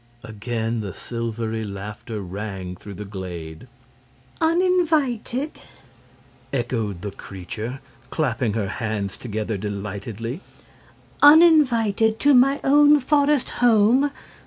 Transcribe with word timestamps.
Again 0.23 0.79
the 0.79 0.95
silvery 0.95 1.63
laughter 1.63 2.21
rang 2.21 2.75
through 2.75 2.95
the 2.95 3.05
glade. 3.05 3.67
"Uninvited!" 4.41 5.61
echoed 6.51 7.03
the 7.03 7.11
creature, 7.11 7.81
clapping 8.09 8.53
her 8.53 8.67
hands 8.69 9.15
together 9.15 9.57
delightedly; 9.59 10.41
"uninvited 11.21 12.19
to 12.21 12.33
my 12.33 12.59
own 12.63 12.99
forest 12.99 13.49
home! 13.61 14.09